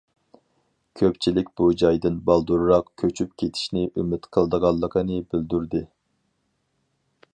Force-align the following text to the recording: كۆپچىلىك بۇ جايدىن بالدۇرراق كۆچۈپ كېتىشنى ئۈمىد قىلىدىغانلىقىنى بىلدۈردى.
كۆپچىلىك 1.01 1.51
بۇ 1.59 1.67
جايدىن 1.81 2.17
بالدۇرراق 2.29 2.89
كۆچۈپ 3.01 3.37
كېتىشنى 3.43 3.85
ئۈمىد 3.91 4.27
قىلىدىغانلىقىنى 4.37 5.21
بىلدۈردى. 5.35 5.83